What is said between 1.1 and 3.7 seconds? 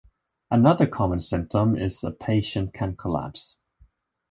symptom is a patient can collapse.